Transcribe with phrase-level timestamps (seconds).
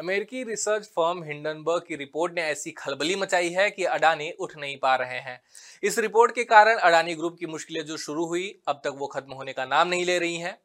[0.00, 4.76] अमेरिकी research firm Hindenburg की report ने ऐसी खलबली मचाई है कि अडानी उठ नहीं
[4.76, 5.40] पा रहे हैं।
[5.82, 9.32] इस रिपोर्ट के कारण अडानी ग्रुप की मुश्किलें जो शुरू हुई, अब तक वो खत्म
[9.32, 10.58] होने का नाम नहीं ले रही हैं।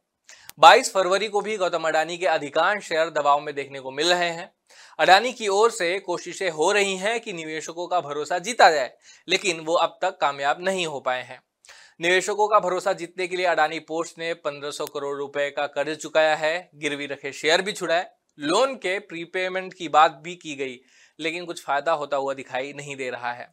[0.59, 4.29] 22 फरवरी को भी गौतम अडानी के अधिकांश शेयर दबाव में देखने को मिल रहे
[4.29, 4.51] हैं।
[4.99, 8.91] अडानी की ओर से कोशिशें हो रही हैं कि निवेशकों का भरोसा जीता जाए,
[9.27, 11.41] लेकिन वो अब तक कामयाब नहीं हो पाए हैं।
[12.01, 16.35] निवेशकों का भरोसा जीतने के लिए अडानी पोस्ट ने 1500 करोड़ रुपए का कर्ज चुकाया
[16.35, 20.79] है, गिरवी रखे शेयर भी छुड़ाए। लोन के प्रीपेमेंट की बात भी की गई
[21.19, 23.49] लेकिन कुछ फ़ायदा होता हुआ दिखाई नहीं दे रहा है।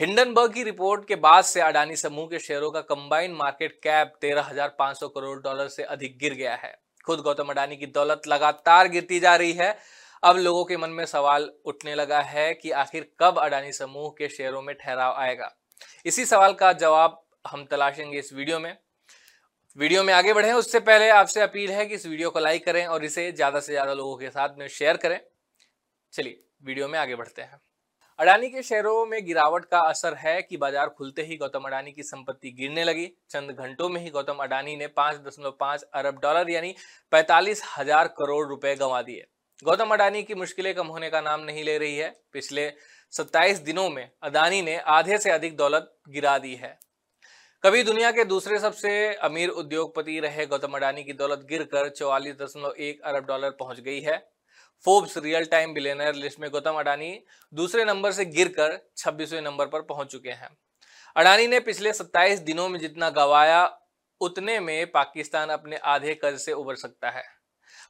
[0.00, 5.08] हिंडनबर्ग की रिपोर्ट के बाद से अडानी समूह के शेयरों का combined market cap 13,500
[5.08, 6.74] crore dollar से अधिक गिर गया है।
[7.06, 9.76] खुद गौतम अडानी की दौलत लगातार गिरती जा रही है।
[10.22, 14.28] अब लोगों के मन में सवाल उठने लगा है कि आखिर कब अडानी समूह के
[14.28, 15.54] शेयरों में ठहराव आएगा।
[16.06, 18.76] इसी सवाल का जवाब हम तलाशेंगे इस वीडियो में।
[19.78, 22.86] वीडियो में आगे बढ़े। उससे पहले आपसे अपील है कि इस वीडियो को लाइक करें
[22.86, 25.18] और इसे ज़्यादा से ज़्यादा लोगों के साथ में शेयर करें।
[26.12, 27.60] चलिए, वीडियो में आगे बढ़ते हैं।
[28.18, 32.02] अडानी के शेयरों में गिरावट का असर है कि बाज़ार खुलते ही गौतम अडानी की
[32.02, 36.50] संपत्ति गिरने लगी। चंद घंटों में ही गौतम अडानी ने पाँच दशमलव पाँच अरब डॉलर
[36.50, 36.74] यानी
[37.12, 39.26] पैंतालीस हज़ार करोड़ रुपए गंवा दिए।
[39.62, 42.70] गौतम अडानी की मुश्किलें कम होने का नाम नहीं ले रही है। पिछले
[43.12, 46.78] 27 दिनों में अडानी ने आधे से अधिक दौलत गिरा दी है।
[47.64, 51.86] कभी दुनिया के दूसरे सबसे अमीर उद्योगपति रहे गौतम अडानी की दौलत गिरकर
[52.78, 54.30] एक अरब डॉलर पहुँच गई है।
[54.84, 57.24] Forbes real time billionaire list में गौतम अडानी
[57.54, 60.58] दूसरे नंबर से गिरकर छब्बीसवें नंबर पर पहुँच चुके हैं।
[61.16, 63.78] अडानी ने पिछले 27 दिनों में जितना गवाया,
[64.20, 67.37] उतने में पाकिस्तान अपने आधे कर्ज से उबर सकता है।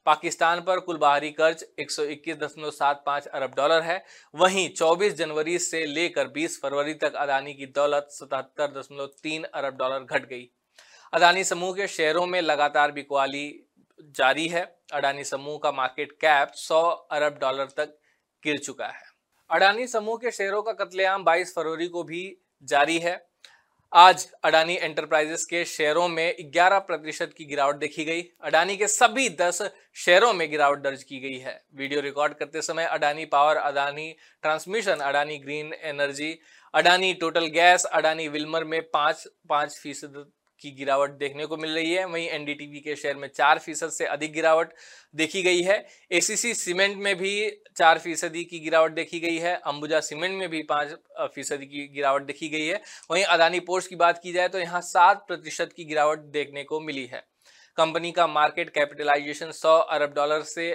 [0.05, 4.05] पाकिस्तान पर कुल बाहरी कर्ज 121.75 अरब डॉलर है।
[4.35, 10.25] वहीं 24 जनवरी से लेकर 20 फरवरी तक अदानी की दौलत 77.3 अरब डॉलर घट
[10.29, 10.49] गई।
[11.13, 13.67] अदानी समूह के शेयरों में लगातार बिकवाली
[14.01, 17.97] जारी है। अडानी समूह का मार्केट कैप 100 अरब डॉलर तक
[18.43, 19.03] गिर चुका है।
[19.49, 23.28] अडानी समूह के शेयरों का कत्लेआम 22 फरवरी को भी जारी है।
[23.93, 29.29] आज अडानी एंटरप्राइजेस के शेयरों में 11 प्रतिशत की गिरावट देखी गई। अडानी के सभी
[29.29, 29.61] 10
[29.95, 34.99] शेयरों में गिरावट दर्ज की गई है। वीडियो रिकॉर्ड करते समय Adani power, Adani transmission,
[34.99, 36.31] Adani green energy,
[36.73, 40.25] Adani total gas, Adani Wilmar में पाँच पाँच फ़ीसद
[40.61, 44.05] की गिरावट देखने को मिल रही है। वहीं एनडीटीवी के शेयर में चार फ़ीसद से
[44.07, 44.73] अधिक गिरावट
[45.15, 45.77] देखी गई है।
[46.11, 47.33] एसीसी सीमेंट में भी
[47.77, 50.91] चार फ़ीसदी की गिरावट देखी गई है। अंबुजा सीमेंट में भी पाँच
[51.35, 52.81] फ़ीसदी की गिरावट देखी गई है।
[53.11, 56.79] वहीं अदानी पोस्ट की बात की जाए तो यहाँ सात प्रतिशत की गिरावट देखने को
[56.81, 57.23] मिली है।
[57.77, 60.71] कंपनी का मार्केट कैपिटलाइजेशन सौ अरब डॉलर से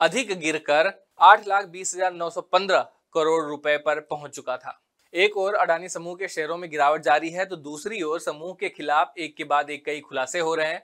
[0.00, 0.92] अधिक गिरकर
[1.22, 4.80] आठ लाख बीस हज़ार नौ सौ पंद्रह करोड़ रुपए पर पहुँच चुका था।
[5.14, 8.68] एक और अडानी समूह के शेयरों में गिरावट जारी है तो दूसरी ओर समूह के
[8.68, 10.82] खिलाफ एक के बाद एक कई खुलासे हो रहे हैं।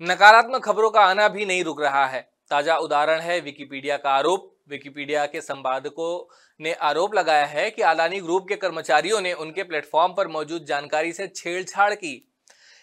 [0.00, 2.20] नकारात्मक खबरों का आना भी नहीं रुक रहा है।
[2.50, 8.20] ताज़ा उदाहरण है विकिपीडिया का आरोप। विकिपीडिया के संपादकों ने आरोप लगाया है कि अडानी
[8.20, 12.14] ग्रुप के कर्मचारियों ने उनके प्लेटफॉर्म पर मौजूद जानकारी से छेड़छाड़ की।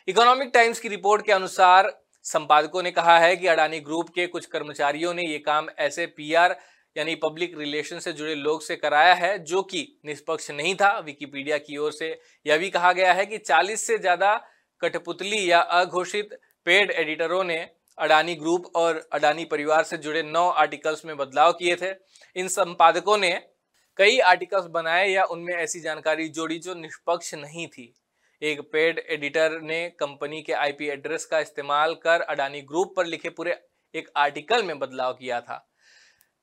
[0.08, 1.92] इकोनॉमिक टाइम्स की रिपोर्ट के अनुसार
[2.26, 6.56] संपादकों ने कहा है कि अडानी ग्रुप के कुछ कर्मचारियों ने ये काम ऐसे पीआर
[6.96, 11.58] यानी पब्लिक रिलेशन से जुड़े लोग से कराया है, जो कि निष्पक्ष नहीं था। विकिपीडिया
[11.60, 14.36] की ओर से यह भी कहा गया है कि 40 से ज़्यादा
[14.82, 17.58] कठपुतली या अघोषित पेड एडिटरों ने
[17.98, 21.92] अडानी ग्रुप और अडानी परिवार से जुड़े नौ आर्टिकल्स में बदलाव किए थे।
[22.36, 23.32] इन संपादकों ने
[24.00, 27.94] कई आर्टिकल्स बनाए या उनमें ऐसी जानकारी जोड़ी जो निष्पक्ष नहीं थी।
[28.42, 33.30] एक पेड एडिटर ने कंपनी के आईपी एड्रेस का इस्तेमाल कर अडानी ग्रुप पर लिखे
[33.30, 33.58] पूरे
[33.94, 35.66] एक आर्टिकल में बदलाव किया था।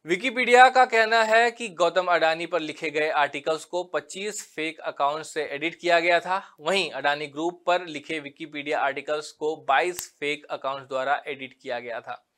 [0.07, 5.25] विकिपीडिया का कहना है कि गौतम अडानी पर लिखे गए आर्टिकल्स को 25 फेक अकाउंट
[5.25, 10.45] से एडिट किया गया था। वहीं अडानी ग्रुप पर लिखे विकिपीडिया आर्टिकल्स को 22 फेक
[10.51, 12.31] अकाउंट्स द्वारा एडिट किया गया था।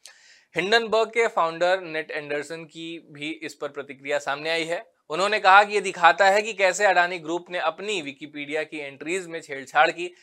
[0.54, 5.64] हिंडनबर्ग के फाउंडर नेट एंडरसन की भी इस पर प्रतिक्रिया सामने आई है। उन्होंने कहा
[5.64, 9.90] कि यह दिखाता है कि कैसे अडानी ग्रुप ने अपनी विकिपीडिया की एंट्रीज में छेड़छाड़
[9.90, 10.14] की।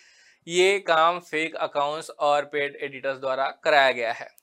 [0.47, 4.40] ये काम फेक अकाउंट्स और पेड एडिटर्स द्वारा कराया गया है।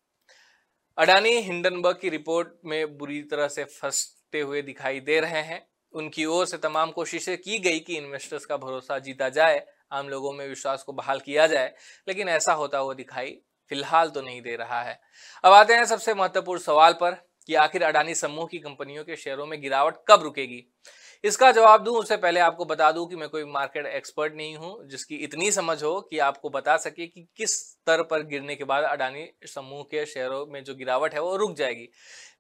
[0.98, 5.60] अडानी हिंडनबर्ग की रिपोर्ट में बुरी तरह से फंसते हुए दिखाई दे रहे हैं।
[5.94, 9.62] उनकी ओर से तमाम कोशिशें की गई कि इन्वेस्टर्स का भरोसा जीता जाए,
[9.92, 11.72] आम लोगों में विश्वास को बहाल किया जाए,
[12.08, 13.30] लेकिन ऐसा होता हुआ दिखाई
[13.70, 15.00] फ़िलहाल तो नहीं दे रहा है।
[15.44, 17.16] अब आते हैं सबसे महत्वपूर्ण सवाल पर
[17.46, 20.64] कि आखिर अडानी समूह की कंपनियों के शेयरों में गिरावट कब रुकेगी?
[21.24, 24.88] इसका जवाब दूँ, उससे पहले आपको बता दूँ कि मैं कोई मार्केट एक्सपर्ट नहीं हूँ,
[24.88, 28.84] जिसकी इतनी समझ हो कि आपको बता सके कि किस स्तर पर गिरने के बाद
[28.84, 31.88] अडानी समूह के शेयरों में जो गिरावट है वो रुक जाएगी।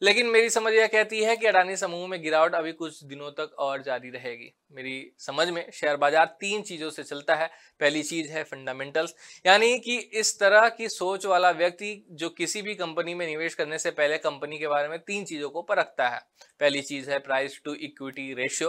[0.02, 3.54] लेकिन मेरी समझ यह कहती है कि अडानी समूह में गिरावट अभी कुछ दिनों तक
[3.58, 8.30] और जारी रहेगी। मेरी समझ में शेयर बाज़ार तीन चीज़ों से चलता है। पहली चीज़
[8.30, 9.14] है फंडामेंटल्स
[9.46, 13.78] यानी कि इस तरह की सोच वाला व्यक्ति जो किसी भी कंपनी में निवेश करने
[13.78, 16.20] से पहले कंपनी के बारे में तीन चीज़ों को परखता है।
[16.60, 18.67] पहली चीज़ है प्राइस टू इक्विटी रेशियो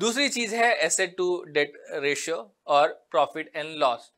[0.00, 2.36] दूसरी चीज़ है एसेट टू डेट रेशियो
[2.66, 4.10] और प्रॉफिट एंड लॉस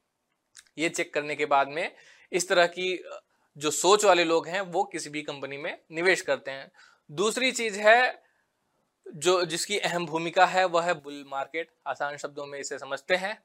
[0.79, 1.91] ये चेक करने के बाद में
[2.33, 2.99] इस तरह की,
[3.57, 6.71] जो सोच वाले लोग हैं, वो किसी भी कंपनी में निवेश करते हैं।
[7.11, 8.23] दूसरी चीज़ है,
[9.07, 13.37] जो, जिसकी अहम भूमिका है, वह है बुल मार्केट आसान शब्दों में इसे समझते हैं।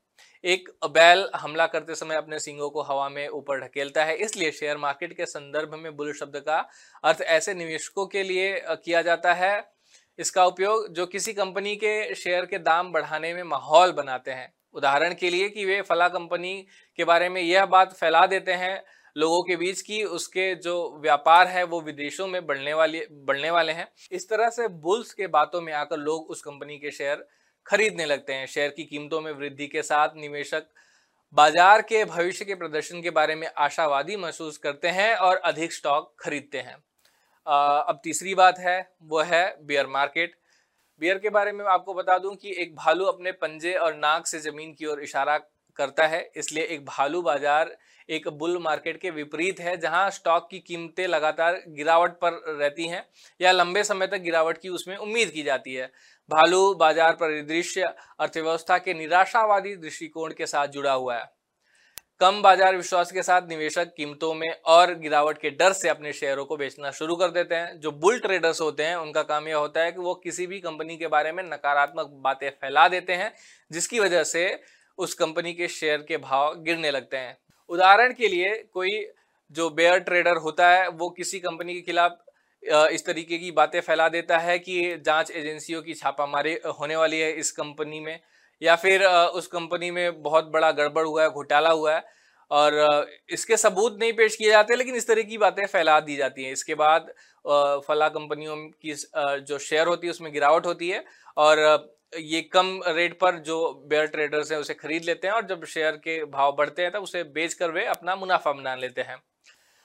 [0.44, 4.78] एक बैल हमला करते समय अपने सिंगों को हवा में ऊपर ढकेलता है, इसलिए शेयर
[4.78, 6.58] मार्केट के संदर्भ में बुल शब्द का
[7.04, 9.77] अर्थ ऐसे निवेशकों के लिए किया जाता है
[10.20, 15.14] इसका उपयोग जो किसी कंपनी के शेयर के दाम बढ़ाने में माहौल बनाते हैं। उदाहरण
[15.14, 16.56] के लिए कि वे फला कंपनी
[17.00, 18.84] के बारे में यह बात फैला देते हैं
[19.16, 23.72] लोगों के बीच की उसके जो व्यापार है वो विदेशों में बढ़ने वाली, बढ़ने वाले
[23.74, 27.26] हैं। इस तरह से बुल्स के बातों में आकर लोग उस कंपनी के शेयर
[27.66, 30.68] खरीदने लगते हैं। शेयर की कीमतों में वृद्धि के साथ निवेशक
[31.34, 36.16] बाज़ार के भविष्य के प्रदर्शन के बारे में आशावादी महसूस करते हैं और अधिक स्टॉक
[36.20, 36.78] खरीदते हैं।
[37.48, 40.36] अब तीसरी बात है, वो है बियर मार्केट
[41.02, 44.40] बियर के बारे में आपको बता दूँ कि एक भालू अपने पंजे और नाक से
[44.42, 45.38] ज़मीन की ओर इशारा
[45.80, 47.76] करता है, इसलिए एक भालू बाज़ार
[48.10, 53.04] एक बुल मार्केट के विपरीत है, जहाँ स्टॉक की कीमतें लगातार गिरावट पर रहती हैं,
[53.40, 55.92] या लंबे समय तक गिरावट की उसमें उम्मीद की जाती है।
[56.30, 61.30] भालू बाज़ार परिदृश्य अर्थव्यवस्था के निराशावादी दृष्टिकोण के साथ जुड़ा हुआ है।
[62.22, 66.46] कम बाज़ार विश्वास के साथ निवेशक कीमतों में और गिरावट के डर से अपने शेयरों
[66.46, 69.82] को बेचना शुरू कर देते हैं। जो बुल ट्रेडर्स होते हैं, उनका काम यह होता
[69.82, 73.32] है कि वो किसी भी कंपनी के बारे में नकारात्मक बातें फैला देते हैं,
[73.72, 74.60] जिसकी वजह से
[74.98, 77.38] उस कंपनी के शेयर के भाव गिरने लगते हैं।
[77.70, 79.06] उदाहरण के लिए कोई
[79.52, 82.18] जो बेयर ट्रेडर होता है, वो किसी कंपनी के खिलाफ
[82.92, 87.32] इस तरीके की बातें फैला देता है कि जाँच एजेंसियों की छापामारी होने वाली है
[87.34, 88.20] इस कंपनी में।
[88.62, 92.04] या फिर उस कंपनी में बहुत बड़ा गड़बड़ हुआ है, घोटाला हुआ है
[92.52, 96.44] और इसके सबूत नहीं पेश किए जाते लेकिन इस तरह की बातें फैला दी जाती
[96.44, 97.14] हैं। इसके बाद
[97.88, 98.94] फला कंपनियों की
[99.44, 101.04] जो शेयर होती है उसमें गिरावट होती है
[101.38, 101.60] और
[102.16, 103.58] ये कम रेट पर जो
[103.88, 107.04] बेयर ट्रेडर्स हैं उसे खरीद लेते हैं और जब शेयर के भाव बढ़ते हैं तब
[107.04, 109.18] उसे बेच कर वे अपना मुनाफा बना लेते हैं।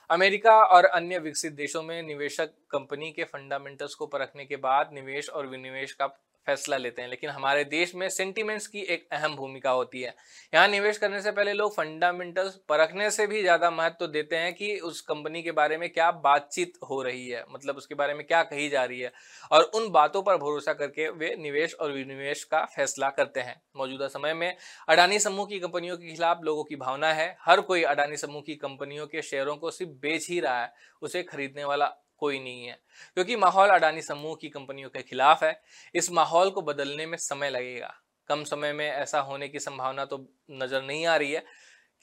[0.09, 5.29] अमेरिका और अन्य विकसित देशों में निवेशक कंपनी के फंडामेंटल्स को परखने के बाद निवेश
[5.29, 6.07] और विनिवेश का
[6.47, 10.13] फैसला लेते हैं, लेकिन हमारे देश में सेंटिमेंट्स की एक अहम भूमिका होती है।
[10.53, 14.53] यहाँ निवेश करने से पहले लोग फंडामेंटल्स परखने से भी ज़्यादा महत्व तो देते हैं
[14.53, 18.25] कि उस कंपनी के बारे में क्या बातचीत हो रही है मतलब उसके बारे में
[18.25, 19.11] क्या कही जा रही है,
[19.51, 24.07] और उन बातों पर भरोसा करके वे निवेश और विनिवेश का फैसला करते हैं। मौजूदा
[24.09, 24.55] समय में
[24.89, 28.55] अडानी समूह की कंपनियों के खिलाफ लोगों की भावना है। हर कोई अडानी समूह की
[28.57, 31.85] कंपनियों के शेयरों को सिर्फ़ बेच ही रहा है, उसे खरीदने वाला
[32.23, 32.77] कोई नहीं है।
[33.17, 35.59] क्योंकि माहौल अडानी समूह की कंपनियों के खिलाफ है,
[35.95, 37.93] इस माहौल को बदलने में समय लगेगा।
[38.29, 40.17] कम समय में ऐसा होने की संभावना तो
[40.53, 41.43] नज़र नहीं आ रही है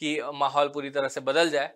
[0.01, 1.71] कि माहौल पूरी तरह से बदल जाए।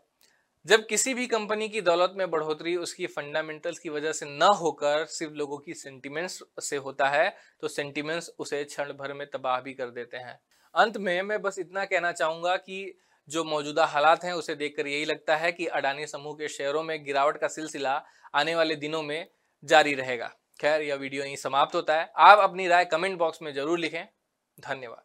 [0.66, 5.04] जब किसी भी कंपनी की दौलत में बढ़ोतरी उसकी फंडामेंटल्स की वजह से न होकर
[5.06, 7.28] सिर्फ़ लोगों की सेंटिमेंट्स से होता है
[7.60, 10.38] तो सेंटिमेंट्स उसे क्षण भर में तबाह भी कर देते हैं।
[10.74, 12.78] अंत में मैं बस इतना कहना चाहूँगा कि
[13.28, 17.04] जो मौजूदा हालात हैं, उसे देखकर यही लगता है कि अडानी समूह के शेयरों में
[17.04, 18.02] गिरावट का सिलसिला
[18.34, 19.26] आने वाले दिनों में
[19.64, 23.52] जारी रहेगा। खैर, यह वीडियो यहीं समाप्त होता है। आप अपनी राय कमेंट बॉक्स में
[23.52, 24.04] ज़रूर लिखें।
[24.58, 25.04] धन्यवाद।